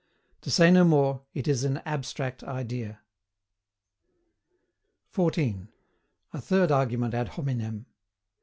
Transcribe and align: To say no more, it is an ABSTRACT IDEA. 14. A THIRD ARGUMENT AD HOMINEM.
To 0.41 0.49
say 0.49 0.71
no 0.71 0.83
more, 0.83 1.21
it 1.35 1.47
is 1.47 1.63
an 1.63 1.79
ABSTRACT 1.85 2.43
IDEA. 2.43 3.01
14. 5.11 5.67
A 6.33 6.41
THIRD 6.41 6.71
ARGUMENT 6.71 7.13
AD 7.13 7.27
HOMINEM. 7.37 7.85